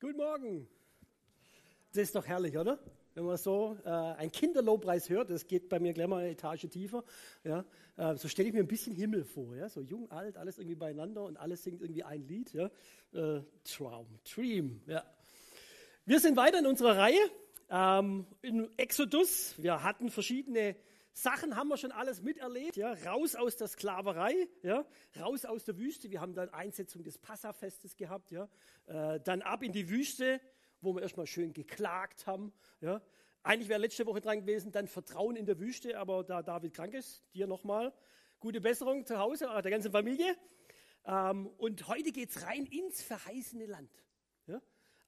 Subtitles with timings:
[0.00, 0.66] Guten Morgen.
[1.92, 2.78] Das ist doch herrlich, oder?
[3.12, 6.66] Wenn man so äh, ein Kinderlobpreis hört, das geht bei mir gleich mal eine Etage
[6.70, 7.04] tiefer.
[7.44, 7.66] Ja?
[7.98, 9.54] Äh, so stelle ich mir ein bisschen Himmel vor.
[9.54, 9.68] Ja?
[9.68, 12.50] So jung, alt, alles irgendwie beieinander und alles singt irgendwie ein Lied.
[12.54, 12.70] Ja?
[13.12, 14.80] Äh, Traum, Dream.
[14.86, 15.04] Ja.
[16.06, 17.20] Wir sind weiter in unserer Reihe
[17.68, 19.54] ähm, in Exodus.
[19.58, 20.76] Wir hatten verschiedene
[21.12, 24.84] Sachen haben wir schon alles miterlebt, ja, raus aus der Sklaverei, ja,
[25.18, 26.10] raus aus der Wüste.
[26.10, 28.48] Wir haben dann Einsetzung des Passafestes gehabt, ja,
[28.86, 30.40] äh, dann ab in die Wüste,
[30.80, 33.02] wo wir erstmal schön geklagt haben, ja.
[33.42, 36.92] Eigentlich wäre letzte Woche dran gewesen, dann Vertrauen in der Wüste, aber da David krank
[36.92, 37.90] ist, dir nochmal
[38.38, 40.36] gute Besserung zu Hause, der ganzen Familie.
[41.06, 43.90] Ähm, und heute geht es rein ins verheißene Land.
[44.46, 44.60] Ja.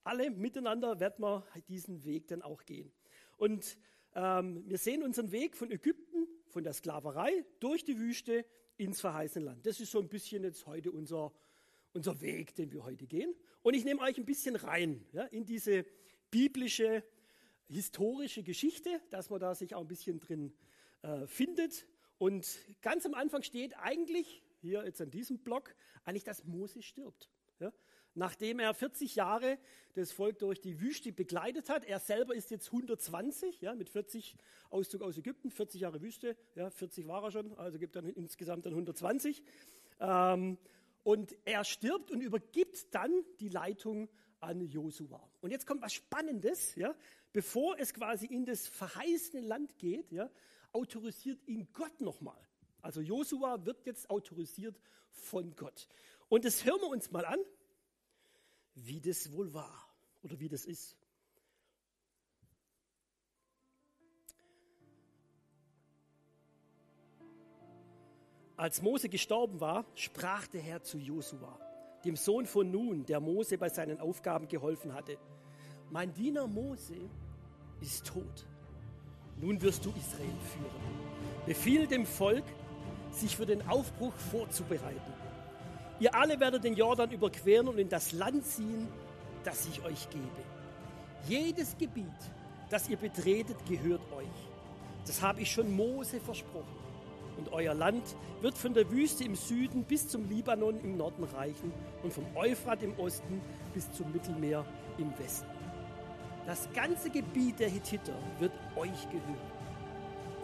[0.03, 2.91] Alle miteinander werden wir diesen Weg dann auch gehen.
[3.37, 3.77] Und
[4.15, 8.45] ähm, wir sehen unseren Weg von Ägypten, von der Sklaverei durch die Wüste
[8.77, 9.65] ins verheißene Land.
[9.65, 11.31] Das ist so ein bisschen jetzt heute unser,
[11.93, 13.33] unser Weg, den wir heute gehen.
[13.61, 15.85] Und ich nehme euch ein bisschen rein ja, in diese
[16.31, 17.03] biblische,
[17.67, 20.53] historische Geschichte, dass man da sich auch ein bisschen drin
[21.01, 21.87] äh, findet.
[22.17, 22.47] Und
[22.81, 27.29] ganz am Anfang steht eigentlich, hier jetzt an diesem Block, eigentlich, dass Mose stirbt.
[27.59, 27.71] Ja?
[28.15, 29.57] Nachdem er 40 Jahre
[29.95, 31.85] das Volk durch die Wüste begleitet hat.
[31.85, 34.35] Er selber ist jetzt 120, ja, mit 40
[34.69, 38.65] Auszug aus Ägypten, 40 Jahre Wüste, ja, 40 war er schon, also gibt dann insgesamt
[38.65, 39.43] dann 120.
[39.99, 40.57] Ähm,
[41.03, 45.21] und er stirbt und übergibt dann die Leitung an Josua.
[45.41, 46.95] Und jetzt kommt was Spannendes, ja,
[47.33, 50.29] bevor es quasi in das verheißene Land geht, ja,
[50.71, 52.39] autorisiert ihn Gott nochmal.
[52.81, 55.87] Also Josua wird jetzt autorisiert von Gott.
[56.29, 57.39] Und das hören wir uns mal an
[58.75, 59.87] wie das wohl war
[60.23, 60.95] oder wie das ist.
[68.55, 71.59] Als Mose gestorben war, sprach der Herr zu Josua,
[72.05, 75.17] dem Sohn von Nun, der Mose bei seinen Aufgaben geholfen hatte.
[75.89, 76.95] Mein Diener Mose
[77.81, 78.45] ist tot.
[79.37, 81.45] Nun wirst du Israel führen.
[81.45, 82.45] Befiehl dem Volk,
[83.11, 85.22] sich für den Aufbruch vorzubereiten.
[85.99, 88.87] Ihr alle werdet den Jordan überqueren und in das Land ziehen,
[89.43, 90.27] das ich euch gebe.
[91.27, 92.07] Jedes Gebiet,
[92.69, 94.27] das ihr betretet, gehört euch.
[95.05, 96.83] Das habe ich schon Mose versprochen.
[97.37, 101.71] Und euer Land wird von der Wüste im Süden bis zum Libanon im Norden reichen
[102.03, 103.41] und vom Euphrat im Osten
[103.73, 104.65] bis zum Mittelmeer
[104.97, 105.47] im Westen.
[106.45, 109.51] Das ganze Gebiet der Hittiter wird euch gehören.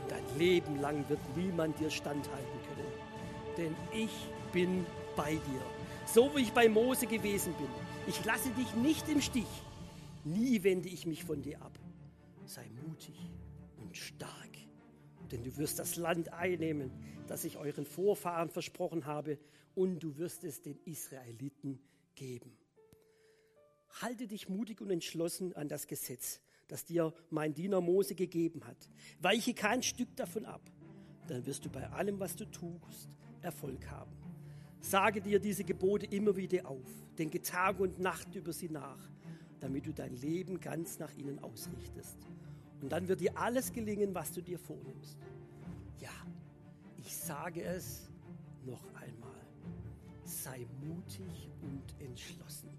[0.01, 2.87] Und dein Leben lang wird niemand dir standhalten können.
[3.57, 4.11] Denn ich
[4.51, 4.85] bin
[5.19, 5.61] bei dir,
[6.05, 7.67] so wie ich bei Mose gewesen bin.
[8.07, 9.51] Ich lasse dich nicht im Stich.
[10.23, 11.77] Nie wende ich mich von dir ab.
[12.45, 13.17] Sei mutig
[13.75, 14.53] und stark,
[15.29, 16.89] denn du wirst das Land einnehmen,
[17.27, 19.37] das ich euren Vorfahren versprochen habe,
[19.75, 21.81] und du wirst es den Israeliten
[22.15, 22.57] geben.
[24.01, 28.89] Halte dich mutig und entschlossen an das Gesetz, das dir mein Diener Mose gegeben hat.
[29.19, 30.61] Weiche kein Stück davon ab,
[31.27, 34.18] dann wirst du bei allem, was du tust, Erfolg haben.
[34.81, 36.87] Sage dir diese Gebote immer wieder auf.
[37.17, 39.09] Denke Tag und Nacht über sie nach,
[39.59, 42.17] damit du dein Leben ganz nach ihnen ausrichtest.
[42.81, 45.17] Und dann wird dir alles gelingen, was du dir vornimmst.
[45.99, 46.11] Ja,
[46.97, 48.09] ich sage es
[48.65, 49.29] noch einmal.
[50.23, 52.69] Sei mutig und entschlossen.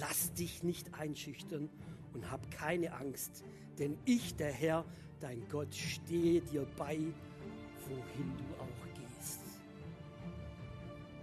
[0.00, 1.68] Lass dich nicht einschüchtern
[2.14, 3.44] und hab keine Angst,
[3.78, 4.84] denn ich, der Herr,
[5.20, 6.96] dein Gott, stehe dir bei,
[7.88, 8.95] wohin du auch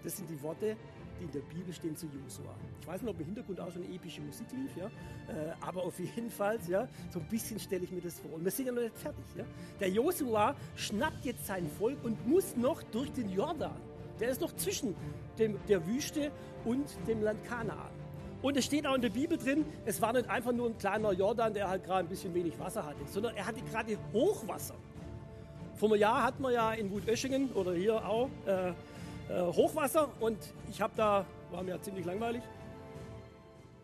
[0.04, 0.76] das sind die Worte,
[1.20, 2.54] die in der Bibel stehen zu Josua.
[2.82, 4.88] Ich weiß nicht, ob im Hintergrund auch schon epische Musik lief, ja?
[4.88, 8.34] Äh, aber auf jeden Fall, ja, so ein bisschen stelle ich mir das vor.
[8.34, 9.24] Und wir sind ja noch nicht fertig.
[9.38, 9.46] Ja?
[9.80, 13.76] Der Josua schnappt jetzt sein Volk und muss noch durch den Jordan.
[14.20, 14.96] Der ist noch zwischen
[15.40, 16.32] dem, der Wüste
[16.66, 17.92] und dem Land Kanaan.
[18.42, 21.14] Und es steht auch in der Bibel drin, es war nicht einfach nur ein kleiner
[21.14, 24.76] Jordan, der halt gerade ein bisschen wenig Wasser hatte, sondern er hatte gerade Hochwasser.
[25.76, 28.74] Vor einem Jahr hatten wir ja in Wutöschingen oder hier auch äh,
[29.30, 30.38] äh, Hochwasser und
[30.70, 32.44] ich habe da, war mir ziemlich langweilig.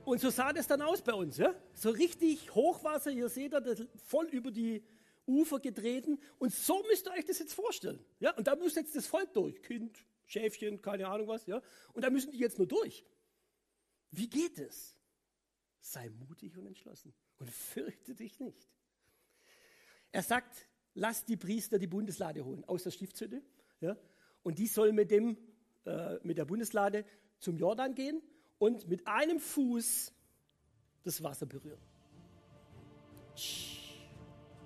[0.05, 1.37] Und so sah das dann aus bei uns.
[1.37, 1.53] Ja?
[1.73, 4.83] So richtig Hochwasser, ihr seht das voll über die
[5.27, 6.19] Ufer getreten.
[6.39, 8.03] Und so müsst ihr euch das jetzt vorstellen.
[8.19, 8.35] Ja?
[8.35, 9.61] Und da muss jetzt das Volk durch.
[9.61, 11.45] Kind, Schäfchen, keine Ahnung was.
[11.45, 11.61] Ja?
[11.93, 13.05] Und da müssen die jetzt nur durch.
[14.11, 14.97] Wie geht es?
[15.79, 18.67] Sei mutig und entschlossen und fürchte dich nicht.
[20.11, 23.41] Er sagt, lass die Priester die Bundeslade holen aus der Stiftshütte.
[23.79, 23.95] Ja?
[24.43, 25.37] Und die soll mit, dem,
[25.85, 27.05] äh, mit der Bundeslade
[27.39, 28.21] zum Jordan gehen
[28.57, 30.13] und mit einem Fuß
[31.03, 31.79] das Wasser berühren.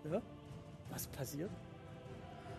[0.04, 0.22] Ja,
[0.90, 1.52] was passiert?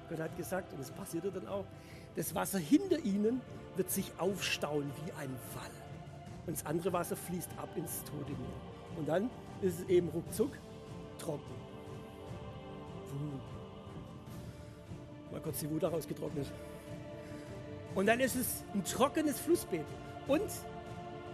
[0.08, 1.66] Gott hat gesagt, und es passierte dann auch,
[2.14, 3.40] das Wasser hinter ihnen
[3.76, 5.70] wird sich aufstauen wie ein Wall.
[6.46, 8.98] und das andere Wasser fließt ab ins Tote Meer.
[8.98, 9.30] Und dann
[9.62, 10.52] ist es eben ruckzuck
[11.18, 11.54] trocken.
[15.32, 16.52] Mal kurz die Wut rausgetrocknet.
[17.94, 19.86] Und dann ist es ein trockenes Flussbett.
[20.26, 20.50] Und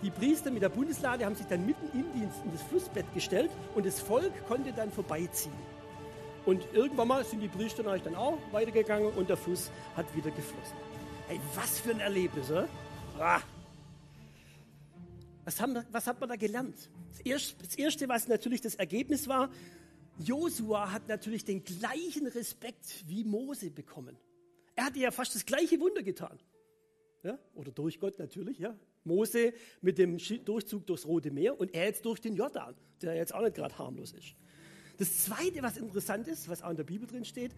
[0.02, 3.50] die Priester mit der Bundeslade haben sich dann mitten im Dienst in das Flussbett gestellt
[3.74, 5.52] und das Volk konnte dann vorbeiziehen.
[6.46, 10.76] Und irgendwann mal sind die Priester dann auch weitergegangen und der Fluss hat wieder geflossen.
[11.28, 12.68] Hey, was für ein Erlebnis, oder?
[13.18, 13.40] Ah.
[15.44, 16.76] Was, haben, was hat man da gelernt?
[17.10, 19.50] Das erste, das erste, was natürlich das Ergebnis war,
[20.18, 24.16] Josua hat natürlich den gleichen Respekt wie Mose bekommen.
[24.76, 26.38] Er hatte ja fast das gleiche Wunder getan.
[27.22, 27.38] Ja?
[27.54, 28.58] Oder durch Gott natürlich.
[28.58, 28.76] Ja?
[29.04, 33.34] Mose mit dem Durchzug durchs Rote Meer und er jetzt durch den Jordan, der jetzt
[33.34, 34.34] auch nicht gerade harmlos ist.
[34.98, 37.52] Das Zweite, was interessant ist, was auch in der Bibel drin steht,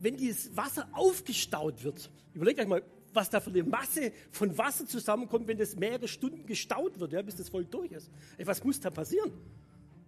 [0.00, 4.86] wenn dieses Wasser aufgestaut wird, überlegt euch mal, was da für eine Masse von Wasser
[4.86, 8.10] zusammenkommt, wenn das mehrere Stunden gestaut wird, ja, bis das Volk durch ist.
[8.38, 9.32] Ey, was muss da passieren?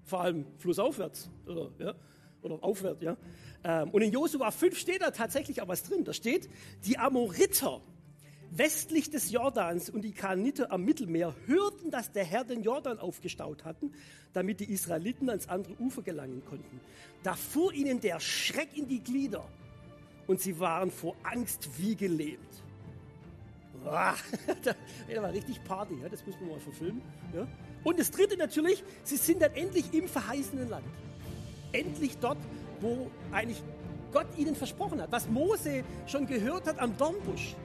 [0.05, 1.94] Vor allem flussaufwärts oder, ja,
[2.43, 3.02] oder aufwärts.
[3.02, 3.16] Ja.
[3.64, 6.05] Ähm, und in Josua 5 steht da tatsächlich auch was drin.
[6.05, 6.48] Da steht,
[6.84, 7.81] die Amoriter
[8.56, 13.64] westlich des Jordans und die Kaniter am Mittelmeer hörten, dass der Herr den Jordan aufgestaut
[13.64, 13.93] hatten,
[14.32, 16.81] damit die Israeliten ans andere Ufer gelangen konnten.
[17.22, 19.49] Da fuhr ihnen der Schreck in die Glieder
[20.26, 22.40] und sie waren vor Angst wie gelähmt.
[23.82, 24.14] Boah,
[24.64, 27.02] da war richtig Party, das muss man mal verfilmen.
[27.84, 30.84] Und das Dritte natürlich, sie sind dann endlich im verheißenen Land.
[31.72, 32.38] Endlich dort,
[32.81, 33.62] wo eigentlich
[34.12, 37.56] Gott ihnen versprochen hat, was Mose schon gehört hat am Dornbusch.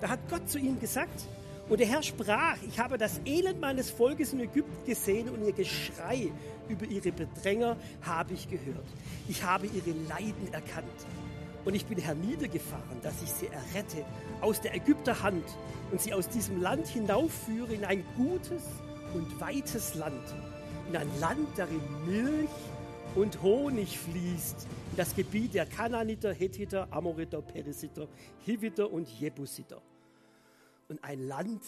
[0.00, 1.26] Da hat Gott zu ihnen gesagt,
[1.68, 5.52] und der Herr sprach, ich habe das Elend meines Volkes in Ägypten gesehen und ihr
[5.52, 6.32] Geschrei
[6.68, 8.86] über ihre Bedränger habe ich gehört.
[9.28, 10.86] Ich habe ihre Leiden erkannt.
[11.64, 14.04] Und ich bin herniedergefahren, dass ich sie errette
[14.40, 15.44] aus der Ägypter Hand
[15.90, 18.62] und sie aus diesem Land hinaufführe in ein gutes
[19.12, 20.22] und weites Land.
[20.88, 22.48] In ein Land, darin Milch
[23.14, 24.66] und Honig fließt.
[24.96, 28.08] Das Gebiet der Kananiter, Hethiter, Amoriter, Perisiter,
[28.44, 29.80] Hiviter und Jebusiter
[30.88, 31.62] und ein Land,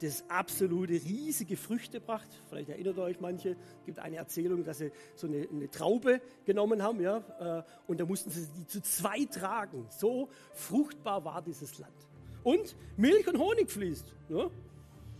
[0.00, 2.28] das absolute riesige Früchte bracht.
[2.48, 6.82] Vielleicht erinnert euch manche, es gibt eine Erzählung, dass sie so eine, eine Traube genommen
[6.82, 9.86] haben, ja, äh, und da mussten sie die zu zwei tragen.
[9.90, 11.94] So fruchtbar war dieses Land.
[12.42, 14.12] Und Milch und Honig fließt.
[14.28, 14.50] Ja.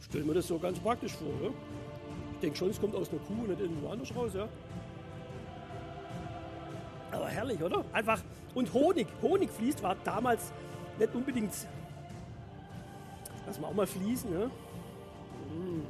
[0.00, 1.32] Stellen wir das so ganz praktisch vor.
[1.40, 1.50] Ja.
[2.34, 4.32] Ich denke schon, es kommt aus einer Kuh und nicht irgendwo anders raus.
[4.34, 4.48] Ja.
[7.12, 7.84] Aber herrlich, oder?
[7.92, 8.20] Einfach.
[8.54, 9.06] Und Honig.
[9.22, 10.52] Honig fließt, war damals
[10.98, 11.52] nicht unbedingt
[13.46, 14.30] Lass mal auch mal fließen.
[14.30, 14.50] Ne?
[15.50, 15.82] Mmh.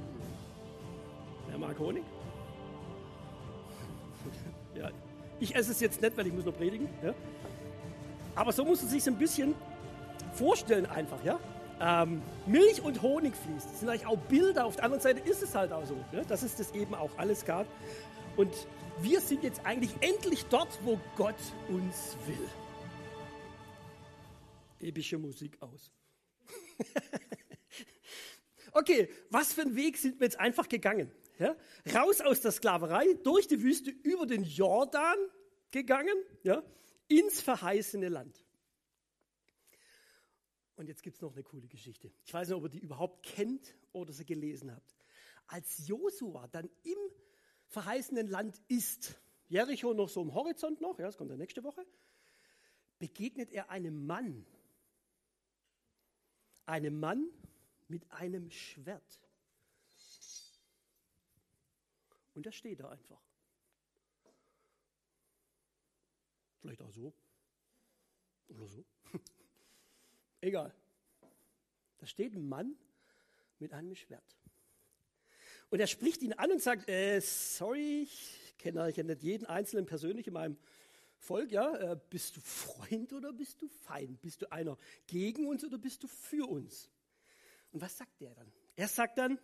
[1.48, 2.02] Wer mag Honig?
[4.74, 4.90] ja,
[5.38, 6.88] ich esse es jetzt nicht, weil ich muss noch predigen.
[7.02, 7.14] Ja?
[8.34, 9.54] Aber so muss man sich ein bisschen
[10.32, 11.22] vorstellen einfach.
[11.24, 11.38] Ja?
[11.80, 13.66] Ähm, Milch und Honig fließt.
[13.66, 14.64] Das sind eigentlich auch Bilder.
[14.64, 16.22] Auf der anderen Seite ist es halt auch so, ja?
[16.24, 17.66] dass es das eben auch alles gab.
[18.36, 18.52] Und
[19.00, 21.34] wir sind jetzt eigentlich endlich dort, wo Gott
[21.68, 22.48] uns will.
[24.80, 25.90] Epische Musik aus.
[28.72, 31.12] Okay, was für einen Weg sind wir jetzt einfach gegangen?
[31.38, 31.56] Ja?
[31.94, 35.18] Raus aus der Sklaverei, durch die Wüste, über den Jordan
[35.70, 36.62] gegangen, ja?
[37.06, 38.42] ins verheißene Land.
[40.76, 42.10] Und jetzt gibt es noch eine coole Geschichte.
[42.24, 44.96] Ich weiß nicht, ob ihr die überhaupt kennt oder sie gelesen habt.
[45.46, 46.98] Als Josua dann im
[47.72, 49.18] verheißenen Land ist,
[49.48, 51.84] Jericho noch so im Horizont noch, ja, das kommt ja nächste Woche,
[52.98, 54.46] begegnet er einem Mann.
[56.66, 57.28] Einem Mann,
[57.88, 59.20] mit einem Schwert.
[62.34, 63.20] Und er steht da einfach.
[66.60, 67.12] Vielleicht auch so.
[68.48, 68.84] Oder so.
[70.40, 70.74] Egal.
[71.98, 72.76] Da steht ein Mann
[73.58, 74.36] mit einem Schwert.
[75.72, 79.86] Und er spricht ihn an und sagt, äh, sorry, ich kenne ja nicht jeden Einzelnen
[79.86, 80.58] persönlich in meinem
[81.16, 84.20] Volk, ja, äh, bist du Freund oder bist du Feind?
[84.20, 84.76] Bist du einer
[85.06, 86.90] gegen uns oder bist du für uns?
[87.70, 88.52] Und was sagt der dann?
[88.76, 89.38] Er sagt dann,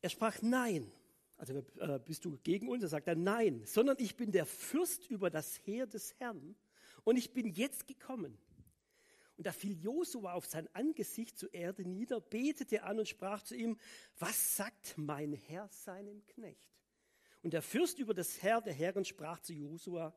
[0.00, 0.92] er sprach nein.
[1.38, 2.84] Also äh, bist du gegen uns?
[2.84, 6.54] Er sagt dann nein, sondern ich bin der Fürst über das Heer des Herrn
[7.02, 8.38] und ich bin jetzt gekommen.
[9.36, 13.56] Und da fiel Josua auf sein Angesicht zur Erde nieder, betete an und sprach zu
[13.56, 13.78] ihm,
[14.18, 16.70] was sagt mein Herr seinem Knecht?
[17.42, 20.14] Und der Fürst über das Herr der Herren sprach zu Josua,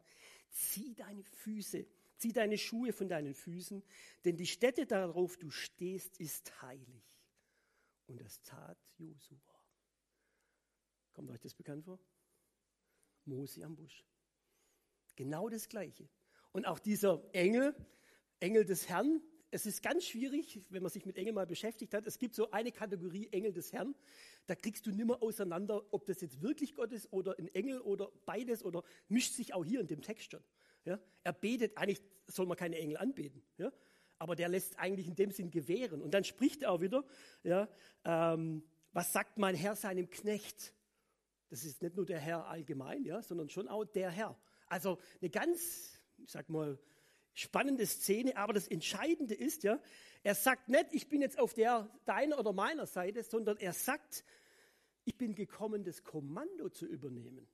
[0.50, 3.84] zieh deine Füße Zieh deine Schuhe von deinen Füßen,
[4.26, 7.04] denn die Stätte, darauf du stehst, ist heilig.
[8.08, 9.38] Und das tat Josua.
[11.14, 12.00] Kommt euch das bekannt vor?
[13.26, 14.04] Mose am Busch.
[15.16, 16.10] Genau das Gleiche.
[16.54, 17.76] Und auch dieser Engel,
[18.40, 22.06] Engel des Herrn, es ist ganz schwierig, wenn man sich mit Engeln mal beschäftigt hat.
[22.06, 23.96] Es gibt so eine Kategorie Engel des Herrn.
[24.46, 28.12] Da kriegst du nimmer auseinander, ob das jetzt wirklich Gott ist oder ein Engel oder
[28.26, 30.44] beides oder mischt sich auch hier in dem Text schon.
[30.84, 31.00] Ja?
[31.24, 33.42] Er betet, eigentlich soll man keine Engel anbeten.
[33.58, 33.72] Ja?
[34.20, 36.02] Aber der lässt eigentlich in dem Sinn gewähren.
[36.02, 37.06] Und dann spricht er auch wieder,
[37.44, 37.70] ja,
[38.04, 40.74] ähm, was sagt mein Herr seinem Knecht?
[41.50, 44.38] Das ist nicht nur der Herr allgemein, ja, sondern schon auch der Herr.
[44.68, 46.78] Also eine ganz, ich sag mal,
[47.38, 49.80] spannende Szene, aber das Entscheidende ist ja,
[50.24, 54.26] er sagt nicht, ich bin jetzt auf der deiner oder meiner Seite, sondern er sagt,
[55.06, 57.48] ich bin gekommen, das Kommando zu übernehmen.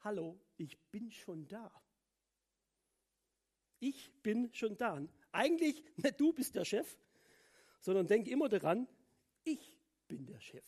[0.00, 1.70] Hallo, ich bin schon da.
[3.78, 5.06] Ich bin schon da.
[5.32, 6.98] Eigentlich nicht du bist der Chef,
[7.80, 8.88] sondern denk immer daran,
[9.44, 9.78] ich
[10.08, 10.64] bin der Chef.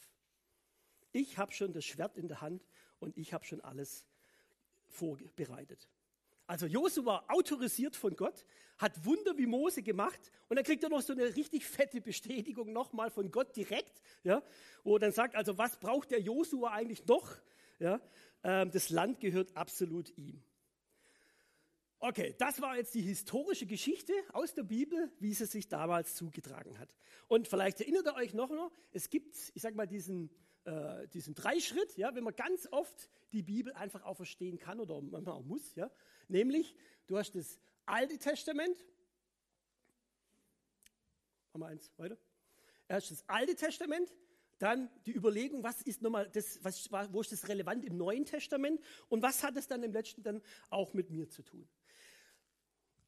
[1.12, 2.62] Ich habe schon das Schwert in der Hand
[2.98, 4.06] und ich habe schon alles
[4.84, 5.88] vorbereitet.
[6.52, 8.44] Also Josua autorisiert von Gott,
[8.76, 12.74] hat Wunder wie Mose gemacht und dann kriegt er noch so eine richtig fette Bestätigung
[12.74, 14.42] nochmal von Gott direkt, ja,
[14.84, 17.38] wo er dann sagt, also was braucht der Josua eigentlich noch?
[17.78, 18.02] Ja,
[18.44, 20.42] ähm, das Land gehört absolut ihm.
[22.00, 26.78] Okay, das war jetzt die historische Geschichte aus der Bibel, wie sie sich damals zugetragen
[26.78, 26.90] hat.
[27.28, 30.28] Und vielleicht erinnert ihr euch noch, noch es gibt, ich sag mal, diesen
[30.64, 35.00] äh, diesen Dreischritt, ja, wenn man ganz oft die Bibel einfach auch verstehen kann oder
[35.00, 35.90] manchmal auch muss, ja,
[36.32, 36.74] nämlich
[37.06, 38.76] du hast das Alte Testament,
[41.52, 42.16] haben wir eins weiter,
[42.88, 44.14] erst das Alte Testament,
[44.58, 48.80] dann die Überlegung, was ist nochmal das, was, wo ist das relevant im Neuen Testament
[49.08, 51.68] und was hat es dann im letzten dann auch mit mir zu tun.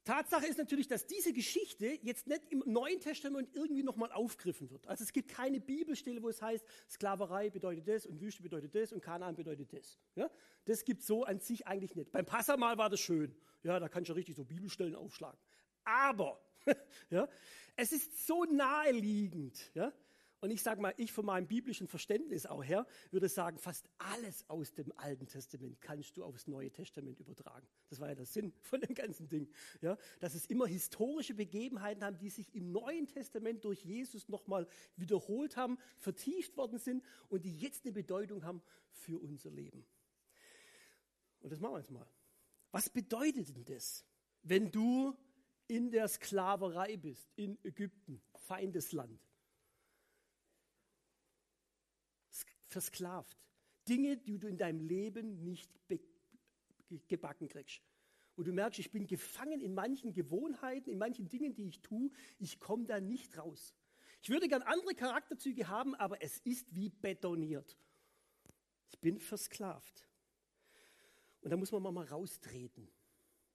[0.04, 4.86] Tatsache ist natürlich, dass diese Geschichte jetzt nicht im Neuen Testament irgendwie nochmal aufgriffen wird.
[4.86, 8.92] Also es gibt keine Bibelstelle, wo es heißt, Sklaverei bedeutet das und Wüste bedeutet das
[8.92, 9.98] und Kanaan bedeutet das.
[10.14, 10.30] Ja?
[10.66, 12.12] Das gibt so an sich eigentlich nicht.
[12.12, 13.34] Beim Passamal war das schön.
[13.62, 15.38] Ja, da kannst du richtig so Bibelstellen aufschlagen.
[15.84, 16.40] Aber
[17.10, 17.28] ja,
[17.76, 19.92] es ist so naheliegend, ja,
[20.44, 24.44] und ich sage mal, ich von meinem biblischen Verständnis auch her würde sagen, fast alles
[24.50, 27.66] aus dem Alten Testament kannst du aufs Neue Testament übertragen.
[27.88, 29.48] Das war ja der Sinn von dem ganzen Ding.
[29.80, 34.68] Ja, dass es immer historische Begebenheiten haben, die sich im Neuen Testament durch Jesus nochmal
[34.96, 38.60] wiederholt haben, vertieft worden sind und die jetzt eine Bedeutung haben
[38.90, 39.86] für unser Leben.
[41.40, 42.06] Und das machen wir jetzt mal.
[42.70, 44.04] Was bedeutet denn das,
[44.42, 45.16] wenn du
[45.68, 49.18] in der Sklaverei bist, in Ägypten, Feindesland?
[52.74, 53.38] Versklavt.
[53.88, 55.70] Dinge, die du in deinem Leben nicht
[57.08, 57.80] gebacken kriegst.
[58.36, 62.10] Wo du merkst, ich bin gefangen in manchen Gewohnheiten, in manchen Dingen, die ich tue,
[62.38, 63.74] ich komme da nicht raus.
[64.22, 67.76] Ich würde gern andere Charakterzüge haben, aber es ist wie betoniert.
[68.90, 70.08] Ich bin versklavt.
[71.42, 72.88] Und da muss man mal raustreten.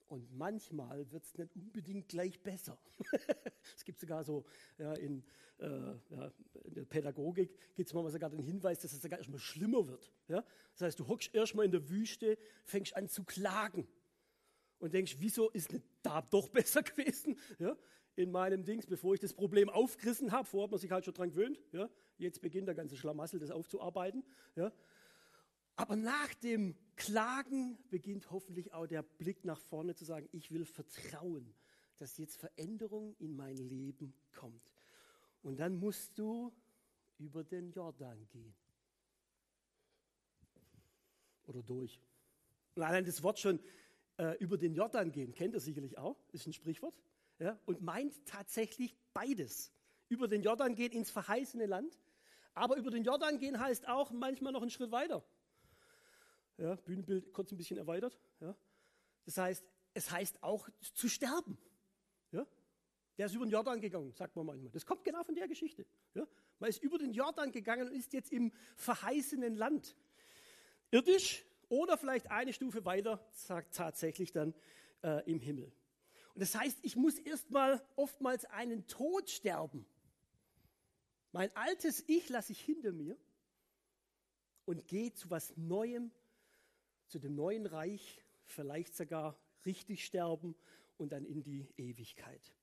[0.10, 2.80] Und manchmal wird es nicht unbedingt gleich besser.
[3.76, 4.44] es gibt sogar so
[4.80, 5.24] ja, in,
[5.60, 6.32] äh, ja,
[6.64, 10.12] in, der Pädagogik gibt es manchmal sogar den Hinweis, dass es sogar erstmal schlimmer wird.
[10.28, 10.44] Ja?
[10.74, 13.88] Das heißt, du hockst erstmal in der Wüste, fängst an zu klagen
[14.80, 17.38] und denkst, wieso ist nicht da doch besser gewesen?
[18.16, 21.14] In meinem Dings, bevor ich das Problem aufgerissen habe, vorher hat man sich halt schon
[21.14, 21.62] dran gewöhnt.
[22.18, 24.24] Jetzt beginnt der ganze Schlamassel, das aufzuarbeiten.
[25.80, 30.66] Aber nach dem Klagen beginnt hoffentlich auch der Blick nach vorne zu sagen, ich will
[30.66, 31.54] vertrauen,
[31.96, 34.62] dass jetzt Veränderung in mein Leben kommt.
[35.42, 36.52] Und dann musst du
[37.18, 38.54] über den Jordan gehen.
[41.48, 42.02] Oder durch.
[42.76, 43.62] Und allein das Wort schon
[44.18, 47.02] äh, über den Jordan gehen, kennt ihr sicherlich auch, ist ein Sprichwort.
[47.40, 49.72] Ja, und meint tatsächlich beides.
[50.10, 51.98] Über den Jordan gehen ins verheißene Land,
[52.54, 55.24] aber über den Jordan gehen heißt auch manchmal noch einen Schritt weiter.
[56.60, 58.20] Ja, Bühnenbild kurz ein bisschen erweitert.
[58.42, 58.56] Ja.
[59.26, 61.58] Das heißt, es heißt auch zu sterben.
[62.32, 62.46] Ja.
[63.18, 64.72] Der ist über den Jordan gegangen, sagt man manchmal.
[64.72, 65.86] Das kommt genau von der Geschichte.
[66.14, 66.28] Ja.
[66.60, 69.96] Man ist über den Jordan gegangen und ist jetzt im verheißenen Land.
[70.92, 74.54] Irdisch oder vielleicht eine Stufe weiter, sagt tatsächlich dann
[75.02, 75.72] äh, im Himmel.
[76.34, 79.86] Und das heißt, ich muss erstmal oftmals einen Tod sterben.
[81.32, 83.18] Mein altes Ich lasse ich hinter mir
[84.66, 86.12] und gehe zu was Neuem
[87.10, 90.56] zu dem neuen Reich, vielleicht sogar richtig sterben
[90.98, 92.54] und dann in die Ewigkeit.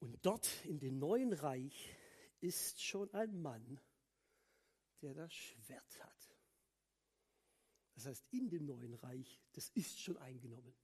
[0.00, 1.96] Und dort in dem neuen Reich
[2.40, 3.80] ist schon ein Mann,
[5.02, 6.36] der das Schwert hat.
[7.94, 10.74] Das heißt, in dem neuen Reich, das ist schon eingenommen.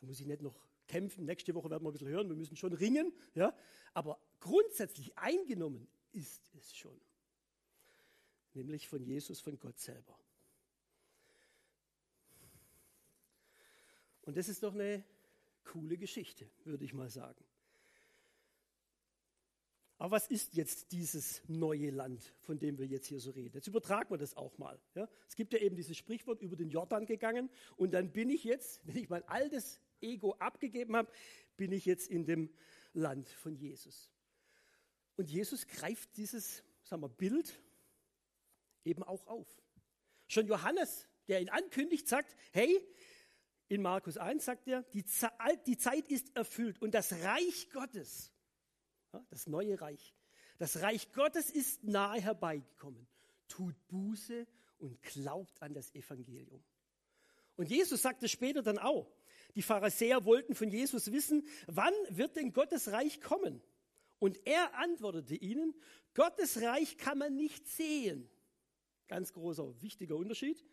[0.00, 1.24] Da muss ich nicht noch kämpfen.
[1.26, 3.12] Nächste Woche werden wir ein bisschen hören, wir müssen schon ringen.
[3.34, 3.54] Ja?
[3.92, 6.98] Aber grundsätzlich eingenommen ist es schon.
[8.54, 10.18] Nämlich von Jesus, von Gott selber.
[14.26, 15.02] Und das ist doch eine
[15.64, 17.42] Coole Geschichte, würde ich mal sagen.
[19.98, 23.54] Aber was ist jetzt dieses neue Land, von dem wir jetzt hier so reden?
[23.54, 24.78] Jetzt übertragen wir das auch mal.
[24.94, 25.08] Ja?
[25.26, 28.80] Es gibt ja eben dieses Sprichwort über den Jordan gegangen und dann bin ich jetzt,
[28.86, 31.10] wenn ich mein altes Ego abgegeben habe,
[31.56, 32.50] bin ich jetzt in dem
[32.92, 34.10] Land von Jesus.
[35.16, 37.60] Und Jesus greift dieses sagen wir, Bild
[38.84, 39.62] eben auch auf.
[40.28, 42.80] Schon Johannes, der ihn ankündigt, sagt, hey,
[43.68, 48.32] in Markus 1 sagt er, die, Zeit ist erfüllt und das Reich Gottes
[49.30, 50.14] das neue Reich.
[50.58, 53.06] Das Reich Gottes ist nahe herbeigekommen.
[53.48, 54.46] Tut Buße
[54.78, 56.62] und glaubt an das Evangelium.
[57.56, 59.10] Und Jesus sagte später dann auch,
[59.54, 63.62] die Pharisäer wollten von Jesus wissen, wann wird denn Gottes Reich kommen?
[64.18, 65.74] Und er antwortete ihnen,
[66.14, 68.28] Gottes Reich kann man nicht sehen.
[69.08, 70.64] Ganz großer, wichtiger Unterschied.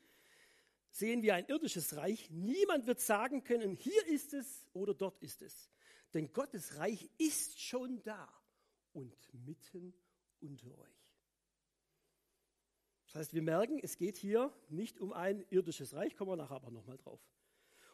[0.94, 5.42] Sehen wir ein irdisches Reich, niemand wird sagen können, hier ist es oder dort ist
[5.42, 5.72] es.
[6.14, 8.30] Denn Gottes Reich ist schon da
[8.92, 9.96] und mitten
[10.40, 11.10] unter euch.
[13.08, 16.58] Das heißt, wir merken, es geht hier nicht um ein irdisches Reich, kommen wir nachher
[16.58, 17.20] aber nochmal drauf.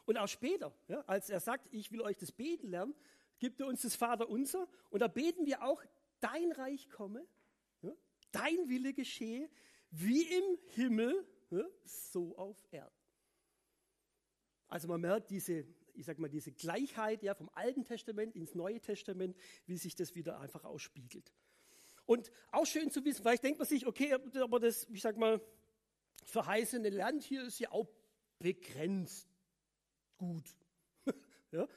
[0.04, 2.94] Und auch später, ja, als er sagt, ich will euch das Beten lernen,
[3.38, 5.82] gibt er uns das Vaterunser und da beten wir auch,
[6.20, 7.26] dein Reich komme,
[7.80, 7.96] ja,
[8.30, 9.48] dein Wille geschehe,
[9.90, 11.26] wie im Himmel,
[11.84, 12.94] so auf Erden.
[14.68, 18.80] Also man merkt diese ich sag mal, diese Gleichheit ja, vom Alten Testament ins Neue
[18.80, 21.32] Testament, wie sich das wieder einfach ausspiegelt.
[22.06, 25.40] Und auch schön zu wissen, vielleicht denkt man sich, okay, aber das, ich sag mal,
[26.24, 27.88] verheißene Land hier ist ja auch
[28.38, 29.28] begrenzt
[30.16, 30.56] gut.
[31.52, 31.68] ja?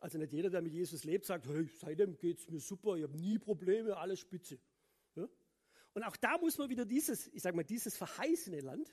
[0.00, 3.04] Also nicht jeder, der mit Jesus lebt, sagt, hey, seitdem geht es mir super, ich
[3.04, 4.58] habe nie Probleme, alles spitze.
[5.14, 5.28] Ja?
[5.94, 8.92] Und auch da muss man wieder dieses, ich sag mal, dieses verheißene Land,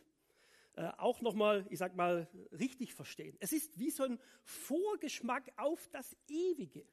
[0.77, 3.36] äh, auch nochmal, ich sag mal, richtig verstehen.
[3.39, 6.88] Es ist wie so ein Vorgeschmack auf das Ewige.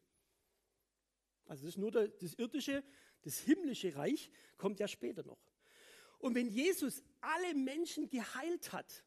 [1.44, 2.82] Also das ist nur das irdische,
[3.20, 5.38] das himmlische Reich kommt ja später noch.
[6.18, 9.04] Und wenn Jesus alle Menschen geheilt hat,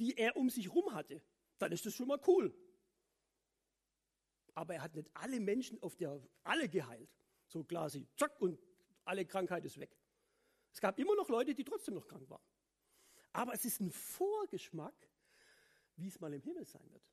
[0.00, 1.22] die er um sich herum hatte,
[1.58, 2.52] dann ist das schon mal cool.
[4.54, 7.16] Aber er hat nicht alle Menschen auf der, alle geheilt.
[7.46, 8.60] So sie, zack, und
[9.04, 9.96] alle Krankheit ist weg.
[10.72, 12.42] Es gab immer noch Leute, die trotzdem noch krank waren.
[13.38, 14.96] Aber es ist ein Vorgeschmack,
[15.94, 17.04] wie es mal im Himmel sein wird.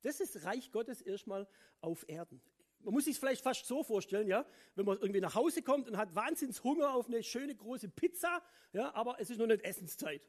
[0.00, 1.46] Das ist Reich Gottes erstmal
[1.82, 2.40] auf Erden.
[2.78, 5.98] Man muss sich vielleicht fast so vorstellen, ja, wenn man irgendwie nach Hause kommt und
[5.98, 10.26] hat wahnsinns Hunger auf eine schöne große Pizza, ja, aber es ist noch nicht Essenszeit.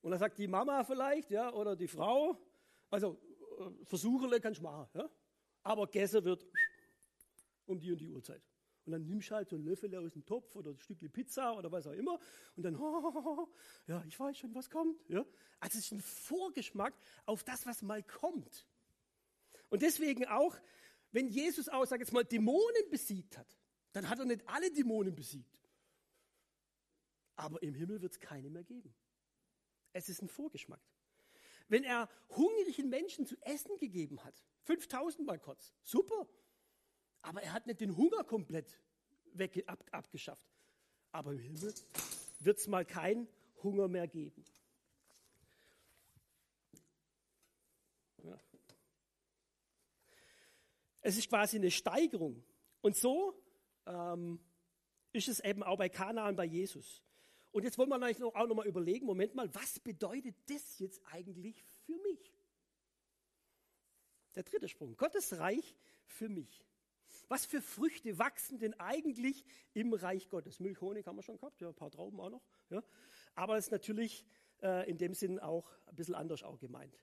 [0.00, 2.36] Und dann sagt die Mama vielleicht, ja, oder die Frau,
[2.90, 3.20] also
[3.60, 5.08] äh, kannst du machen, ja,
[5.62, 6.44] aber Gäste wird
[7.64, 8.42] um die und die Uhrzeit.
[8.86, 11.56] Und dann nimmst du halt so einen Löffel aus dem Topf oder ein Stückchen Pizza
[11.56, 12.20] oder was auch immer.
[12.54, 13.48] Und dann, oh,
[13.88, 14.96] ja, ich weiß schon, was kommt.
[15.08, 15.26] Ja?
[15.58, 16.94] Also es ist ein Vorgeschmack
[17.24, 18.64] auf das, was mal kommt.
[19.70, 20.56] Und deswegen auch,
[21.10, 23.58] wenn Jesus auch, sag jetzt mal, Dämonen besiegt hat,
[23.92, 25.58] dann hat er nicht alle Dämonen besiegt.
[27.34, 28.94] Aber im Himmel wird es keine mehr geben.
[29.92, 30.80] Es ist ein Vorgeschmack.
[31.68, 36.28] Wenn er hungrigen Menschen zu essen gegeben hat, 5000 mal kurz, super,
[37.22, 38.78] aber er hat nicht den Hunger komplett
[39.32, 40.46] weg, ab, abgeschafft.
[41.12, 41.74] Aber im Himmel
[42.40, 43.28] wird es mal keinen
[43.62, 44.44] Hunger mehr geben.
[48.22, 48.38] Ja.
[51.02, 52.44] Es ist quasi eine Steigerung.
[52.80, 53.40] Und so
[53.86, 54.38] ähm,
[55.12, 57.02] ist es eben auch bei Kanaan bei Jesus.
[57.52, 61.64] Und jetzt wollen wir auch noch mal überlegen, Moment mal, was bedeutet das jetzt eigentlich
[61.86, 62.34] für mich?
[64.34, 65.74] Der dritte Sprung, Gottes Reich
[66.04, 66.66] für mich.
[67.28, 70.60] Was für Früchte wachsen denn eigentlich im Reich Gottes?
[70.60, 72.42] Milch, Honig haben wir schon gehabt, ja, ein paar Trauben auch noch.
[72.70, 72.82] Ja.
[73.34, 74.24] Aber es ist natürlich
[74.62, 76.96] äh, in dem Sinn auch ein bisschen anders auch gemeint.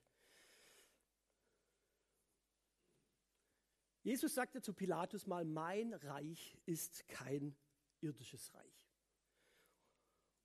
[4.02, 7.56] Jesus sagte zu Pilatus mal, mein Reich ist kein
[8.00, 8.84] irdisches Reich.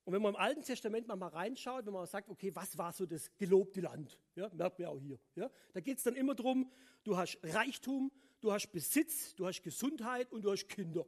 [0.04, 3.04] Und wenn man im Alten Testament mal, reinschaut, wenn man sagt, okay, was war so
[3.04, 4.18] das gelobte Land?
[4.34, 5.20] Ja, merkt man auch hier.
[5.34, 5.50] Ja?
[5.72, 6.70] Da geht es dann immer darum,
[7.04, 11.06] du hast Reichtum, du hast Besitz, du hast Gesundheit und du hast Kinder.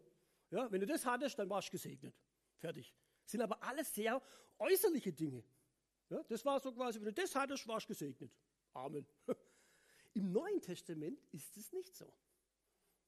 [0.50, 2.14] Ja, wenn du das hattest, dann warst du gesegnet.
[2.58, 2.94] Fertig.
[3.24, 4.20] Sind aber alles sehr
[4.58, 5.42] äußerliche Dinge.
[6.10, 8.30] Ja, das war so quasi, wenn du das hattest, warst du gesegnet.
[8.74, 9.06] Amen.
[10.14, 12.12] Im Neuen Testament ist es nicht so.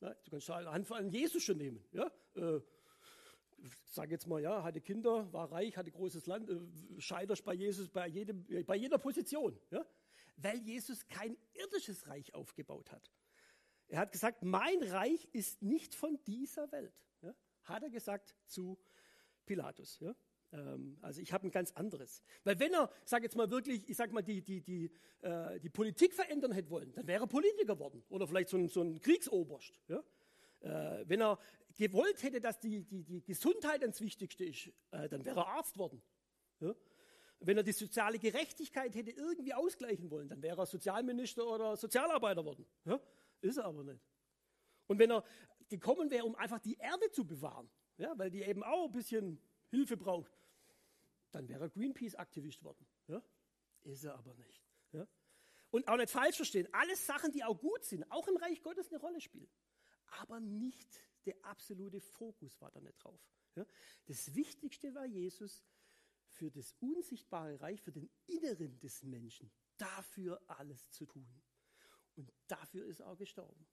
[0.00, 0.50] Ja, du kannst
[0.92, 1.84] an Jesus schon nehmen.
[1.92, 2.60] Ja, äh,
[3.84, 7.88] sage jetzt mal, ja, hatte Kinder, war reich, hatte großes Land, äh, scheiterst bei Jesus
[7.88, 9.58] bei, jedem, bei jeder Position.
[9.70, 9.84] Ja?
[10.36, 13.10] Weil Jesus kein irdisches Reich aufgebaut hat.
[13.88, 16.94] Er hat gesagt, mein Reich ist nicht von dieser Welt.
[17.22, 17.34] Ja?
[17.64, 18.78] Hat er gesagt zu
[19.44, 20.00] Pilatus.
[20.00, 20.14] Ja?
[20.52, 22.22] Ähm, also ich habe ein ganz anderes.
[22.44, 25.70] Weil wenn er, sage jetzt mal wirklich, ich sage mal, die, die, die, äh, die
[25.70, 28.02] Politik verändern hätte wollen, dann wäre er Politiker geworden.
[28.08, 29.80] Oder vielleicht so ein, so ein Kriegsoberst.
[29.88, 30.02] Ja?
[30.60, 31.38] Äh, wenn er
[31.76, 35.76] gewollt hätte, dass die, die, die Gesundheit das Wichtigste ist, äh, dann wäre er Arzt
[35.78, 36.02] worden.
[36.60, 36.74] Ja?
[37.40, 42.44] Wenn er die soziale Gerechtigkeit hätte irgendwie ausgleichen wollen, dann wäre er Sozialminister oder Sozialarbeiter
[42.44, 42.64] worden.
[42.84, 43.00] Ja?
[43.44, 44.02] Ist er aber nicht.
[44.86, 45.22] Und wenn er
[45.68, 49.38] gekommen wäre, um einfach die Erde zu bewahren, ja, weil die eben auch ein bisschen
[49.68, 50.32] Hilfe braucht,
[51.30, 52.86] dann wäre er Greenpeace-Aktivist worden.
[53.06, 53.22] Ja?
[53.82, 54.62] Ist er aber nicht.
[54.92, 55.06] Ja?
[55.70, 58.88] Und auch nicht falsch verstehen, alles Sachen, die auch gut sind, auch im Reich Gottes
[58.88, 59.50] eine Rolle spielen.
[60.22, 60.88] Aber nicht
[61.26, 63.20] der absolute Fokus war da nicht drauf.
[63.56, 63.66] Ja?
[64.06, 65.62] Das Wichtigste war Jesus
[66.28, 71.42] für das unsichtbare Reich, für den Inneren des Menschen, dafür alles zu tun.
[72.16, 73.66] Und dafür ist er gestorben.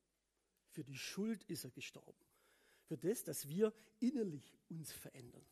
[0.70, 2.26] Für die Schuld ist er gestorben.
[2.86, 5.46] Für das, dass wir innerlich uns verändern.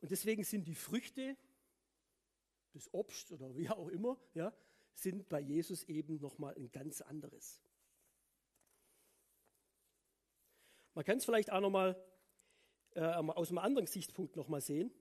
[0.00, 1.36] Und deswegen sind die Früchte,
[2.74, 4.52] des Obst oder wie auch immer, ja,
[4.94, 7.60] sind bei Jesus eben nochmal ein ganz anderes.
[10.94, 12.02] Man kann es vielleicht auch nochmal
[12.94, 14.92] äh, aus einem anderen Gesichtspunkt nochmal sehen.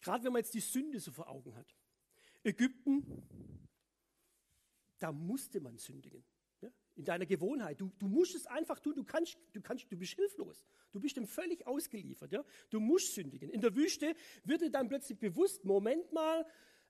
[0.00, 1.74] Gerade wenn man jetzt die Sünde so vor Augen hat.
[2.44, 3.24] Ägypten,
[4.98, 6.24] da musste man sündigen
[6.98, 7.80] in deiner Gewohnheit.
[7.80, 10.66] Du, du musst es einfach tun, du, kannst, du, kannst, du bist hilflos.
[10.90, 12.32] Du bist dem völlig ausgeliefert.
[12.32, 12.44] Ja?
[12.70, 13.50] Du musst sündigen.
[13.50, 16.44] In der Wüste wird dir dann plötzlich bewusst, Moment mal,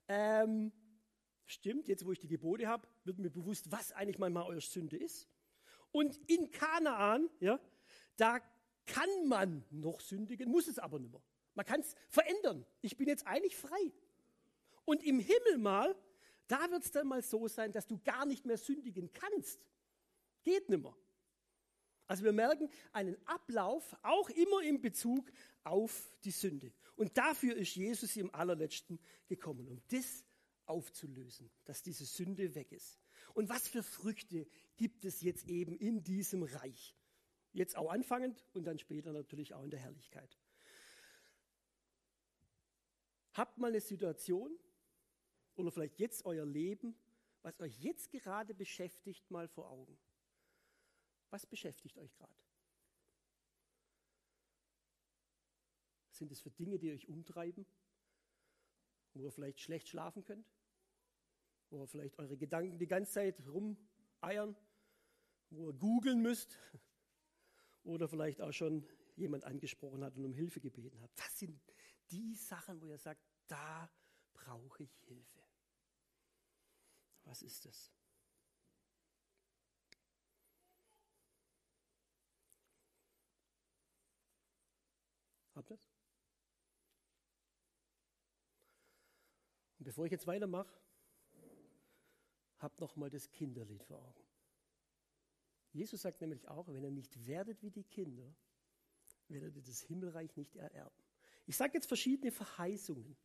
[0.09, 0.73] ähm,
[1.45, 4.97] stimmt, jetzt wo ich die Gebote habe, wird mir bewusst, was eigentlich mal eure Sünde
[4.97, 5.29] ist.
[5.93, 7.61] Und in Kanaan, ja,
[8.17, 8.41] da
[8.87, 11.23] kann man noch sündigen, muss es aber nicht mehr.
[11.55, 12.65] Man kann es verändern.
[12.81, 13.93] Ich bin jetzt eigentlich frei.
[14.87, 15.95] Und im Himmel mal,
[16.49, 19.61] da wird es dann mal so sein, dass du gar nicht mehr sündigen kannst.
[20.43, 20.97] Geht nicht mehr.
[22.07, 25.31] Also wir merken einen Ablauf auch immer in Bezug
[25.63, 26.73] auf die Sünde.
[26.97, 30.25] Und dafür ist Jesus im allerletzten gekommen, um das
[30.65, 32.99] aufzulösen, dass diese Sünde weg ist.
[33.35, 36.97] Und was für Früchte gibt es jetzt eben in diesem Reich?
[37.53, 40.39] Jetzt auch anfangend und dann später natürlich auch in der Herrlichkeit.
[43.35, 44.51] Habt mal eine Situation
[45.59, 46.95] oder vielleicht jetzt euer Leben,
[47.43, 49.99] was euch jetzt gerade beschäftigt, mal vor Augen.
[51.31, 52.43] Was beschäftigt euch gerade?
[56.11, 57.67] Sind es für Dinge, die euch umtreiben,
[59.15, 60.47] wo ihr vielleicht schlecht schlafen könnt?
[61.71, 64.57] Wo ihr vielleicht eure Gedanken die ganze Zeit rumeiern?
[65.51, 66.59] Wo ihr googeln müsst?
[67.85, 71.11] Oder vielleicht auch schon jemand angesprochen hat und um Hilfe gebeten hat.
[71.17, 71.61] Was sind
[72.11, 73.91] die Sachen, wo ihr sagt, da
[74.45, 75.43] brauche ich Hilfe?
[77.25, 77.93] Was ist das?
[85.55, 85.99] Habt ihr das?
[89.79, 90.73] Und bevor ich jetzt weitermache,
[92.59, 94.25] habt noch mal das Kinderlied vor Augen.
[95.73, 98.35] Jesus sagt nämlich auch, wenn ihr nicht werdet wie die Kinder,
[99.29, 101.03] werdet ihr das Himmelreich nicht ererben.
[101.47, 103.17] Ich sage jetzt verschiedene Verheißungen.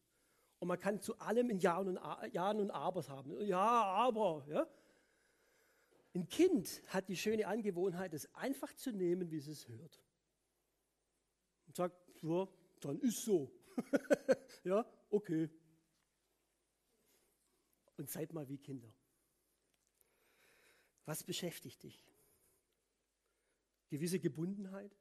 [0.63, 1.99] Und man kann zu allem in Ja und,
[2.31, 3.37] ja und Abers haben.
[3.41, 4.45] Ja, aber.
[4.47, 4.65] Ja?
[6.15, 10.01] Ein Kind hat die schöne Angewohnheit, es einfach zu nehmen, wie es es hört.
[11.67, 12.47] Und sagt, ja,
[12.79, 13.51] dann ist so.
[14.63, 15.49] ja, okay.
[17.97, 18.93] Und seid mal wie Kinder.
[21.03, 22.01] Was beschäftigt dich?
[23.89, 24.97] Gewisse Gebundenheit?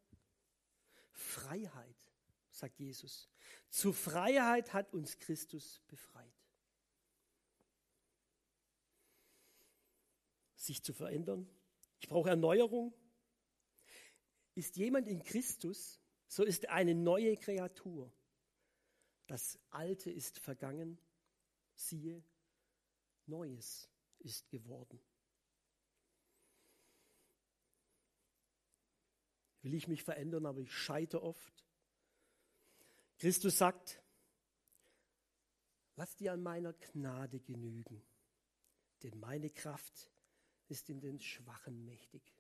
[1.13, 2.12] Freiheit,
[2.63, 3.29] sagt Jesus.
[3.71, 6.33] Zur Freiheit hat uns Christus befreit.
[10.55, 11.51] Sich zu verändern?
[11.99, 12.95] Ich brauche Erneuerung.
[14.55, 18.13] Ist jemand in Christus, so ist eine neue Kreatur.
[19.27, 21.01] Das Alte ist vergangen,
[21.75, 22.23] siehe,
[23.27, 25.01] Neues ist geworden.
[29.63, 31.72] Will ich mich verändern, aber ich scheite oft.
[33.23, 34.03] Christus sagt,
[35.95, 38.03] lass dir an meiner Gnade genügen,
[39.05, 40.11] denn meine Kraft
[40.67, 42.37] ist in den Schwachen mächtig.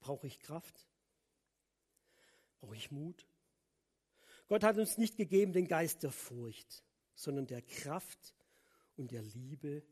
[0.00, 0.88] Brauche ich Kraft?
[2.58, 3.28] Brauche ich Mut?
[4.48, 6.82] Gott hat uns nicht gegeben den Geist der Furcht,
[7.14, 8.34] sondern der Kraft
[8.96, 9.86] und der Liebe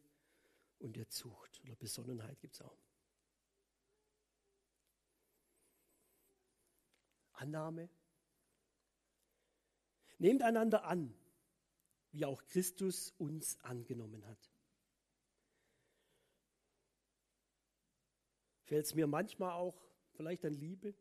[0.80, 2.84] und der Zucht oder Besonnenheit gibt es auch.
[7.34, 7.88] Annahme.
[10.18, 11.14] Nehmt einander an,
[12.12, 14.50] wie auch Christus uns angenommen hat.
[18.62, 19.78] Fällt es mir manchmal auch
[20.12, 20.94] vielleicht an Liebe.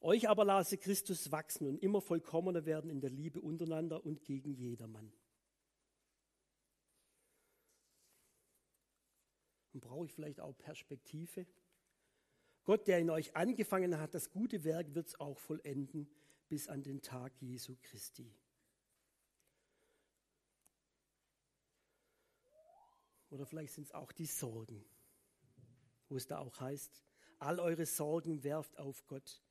[0.00, 4.52] Euch aber lasse Christus wachsen und immer vollkommener werden in der Liebe untereinander und gegen
[4.52, 5.12] jedermann.
[9.72, 11.46] Und brauche ich vielleicht auch Perspektive?
[12.64, 16.08] Gott, der in euch angefangen hat, das gute Werk wird es auch vollenden
[16.48, 18.32] bis an den Tag Jesu Christi.
[23.30, 24.84] Oder vielleicht sind es auch die Sorgen,
[26.08, 27.02] wo es da auch heißt,
[27.38, 29.42] all eure Sorgen werft auf Gott,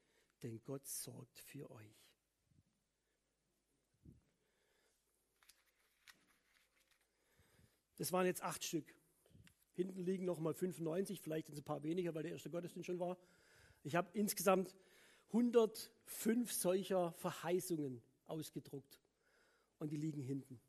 [0.43, 2.01] denn Gott sorgt für euch.
[7.97, 8.95] Das waren jetzt acht Stück.
[9.73, 12.87] Hinten liegen noch mal 95, vielleicht sind es ein paar weniger, weil der erste Gottesdienst
[12.87, 13.17] schon war.
[13.83, 14.75] Ich habe insgesamt
[15.27, 18.99] 105 solcher Verheißungen ausgedruckt
[19.79, 20.59] und die liegen hinten.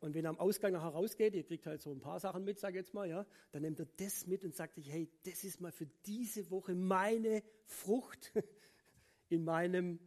[0.00, 2.58] Und wenn er am Ausgang nachher rausgeht, ihr kriegt halt so ein paar Sachen mit,
[2.58, 5.42] sage ich jetzt mal, ja, dann nimmt er das mit und sagt sich, hey, das
[5.42, 8.32] ist mal für diese Woche meine Frucht
[9.28, 9.98] in meinem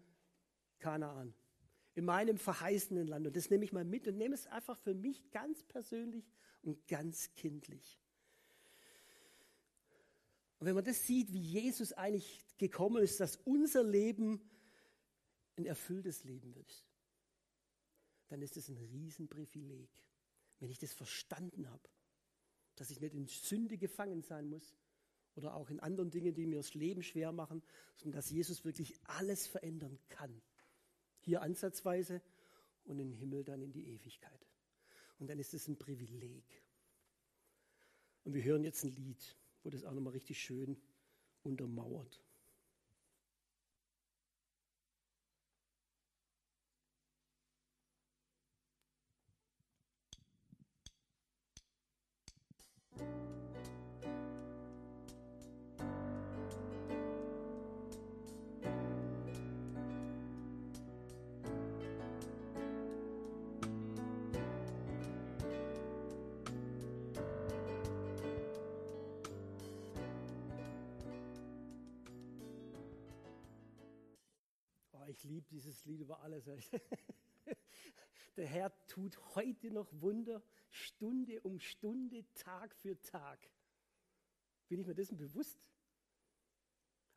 [0.79, 1.33] Kanaan,
[1.93, 3.27] in meinem verheißenen Land.
[3.27, 6.31] Und das nehme ich mal mit und nehme es einfach für mich ganz persönlich
[6.63, 7.99] und ganz kindlich.
[10.59, 14.47] Und wenn man das sieht, wie Jesus eigentlich gekommen ist, dass unser Leben
[15.57, 16.85] ein erfülltes Leben wird,
[18.27, 19.89] dann ist es ein Riesenprivileg,
[20.59, 21.89] wenn ich das verstanden habe,
[22.75, 24.77] dass ich nicht in Sünde gefangen sein muss
[25.35, 27.63] oder auch in anderen Dingen, die mir das Leben schwer machen,
[27.95, 30.41] sondern dass Jesus wirklich alles verändern kann.
[31.21, 32.21] Hier ansatzweise
[32.83, 34.50] und im Himmel dann in die Ewigkeit.
[35.21, 36.43] Und dann ist es ein Privileg.
[38.23, 40.81] Und wir hören jetzt ein Lied, wo das auch nochmal richtig schön
[41.43, 42.19] untermauert.
[75.09, 76.45] Ich liebe dieses Lied über alles.
[78.37, 83.39] Der Herr tut heute noch Wunder, Stunde um Stunde, Tag für Tag.
[84.69, 85.59] Bin ich mir dessen bewusst?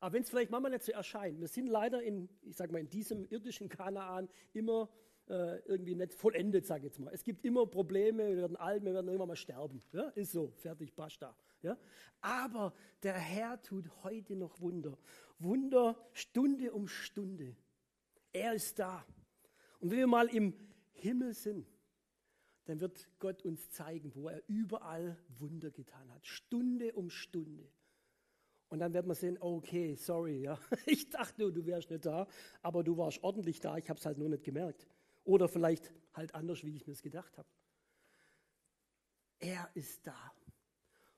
[0.01, 2.79] Aber wenn es vielleicht manchmal nicht so erscheint, wir sind leider in, ich sag mal,
[2.79, 4.91] in diesem irdischen Kanaan immer
[5.29, 7.15] äh, irgendwie nicht vollendet, sage ich jetzt mal.
[7.15, 9.83] Es gibt immer Probleme, wir werden alt, wir werden irgendwann mal sterben.
[9.93, 10.09] Ja?
[10.11, 11.35] Ist so, fertig, basta.
[11.63, 11.79] Ja?
[12.21, 14.99] Aber der Herr tut heute noch Wunder.
[15.39, 17.57] Wunder Stunde um Stunde.
[18.35, 19.07] Er ist da.
[19.79, 20.53] Und wenn wir mal im
[20.93, 21.67] Himmel sind,
[22.65, 27.71] dann wird Gott uns zeigen, wo er überall Wunder getan hat, Stunde um Stunde.
[28.69, 32.27] Und dann wird man sehen, okay, sorry, ja, ich dachte, du wärst nicht da,
[32.61, 34.89] aber du warst ordentlich da, ich habe es halt nur nicht gemerkt.
[35.23, 37.49] Oder vielleicht halt anders, wie ich mir es gedacht habe.
[39.39, 40.33] Er ist da.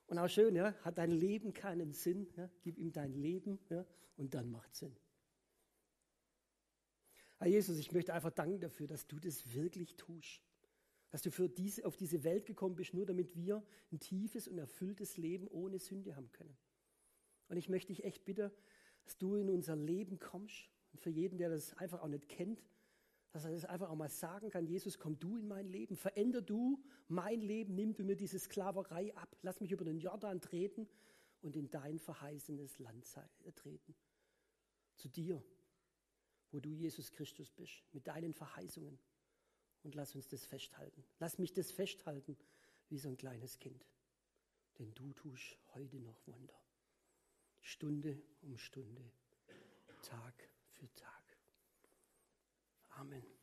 [0.07, 3.87] Und auch schön, ja, hat dein Leben keinen Sinn, ja, gib ihm dein Leben ja,
[4.17, 4.95] und dann macht Sinn.
[7.39, 10.41] Herr Jesus, ich möchte einfach danken dafür, dass du das wirklich tust.
[11.11, 14.59] Dass du für diese, auf diese Welt gekommen bist, nur damit wir ein tiefes und
[14.59, 16.57] erfülltes Leben ohne Sünde haben können.
[17.49, 18.51] Und ich möchte dich echt bitten,
[19.05, 20.69] dass du in unser Leben kommst.
[20.93, 22.65] Und für jeden, der das einfach auch nicht kennt,
[23.31, 26.41] dass er das einfach auch mal sagen kann, Jesus, komm du in mein Leben, veränder
[26.41, 30.89] du mein Leben, nimm du mir diese Sklaverei ab, lass mich über den Jordan treten
[31.43, 33.07] und in dein verheißenes Land
[33.55, 33.95] treten.
[34.95, 35.45] Zu dir,
[36.51, 38.99] wo du Jesus Christus bist, mit deinen Verheißungen.
[39.83, 41.05] Und lass uns das festhalten.
[41.21, 42.37] Lass mich das festhalten
[42.89, 43.87] wie so ein kleines Kind.
[44.79, 46.61] Denn du tust heute noch Wunder.
[47.61, 49.13] Stunde um Stunde,
[50.03, 51.39] Tag für Tag.
[52.91, 53.36] Amen.